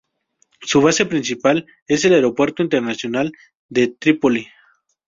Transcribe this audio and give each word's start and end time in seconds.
Su 0.61 0.81
base 0.81 1.05
principal 1.05 1.67
es 1.85 2.05
el 2.05 2.15
Aeropuerto 2.15 2.63
Internacional 2.63 3.31
de 3.69 3.89
Trípoli. 3.89 4.47